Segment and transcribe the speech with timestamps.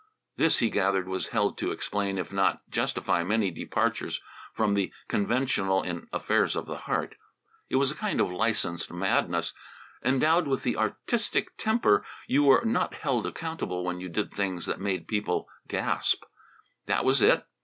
[0.35, 4.19] This, he gathered, was held to explain, if not to justify, many departures
[4.51, 7.13] from the conventional in affairs of the heart.
[7.69, 9.53] It was a kind of licensed madness.
[10.03, 14.79] Endowed with the "artistic temper," you were not held accountable when you did things that
[14.79, 16.23] made plain people gasp.
[16.87, 17.45] That was it!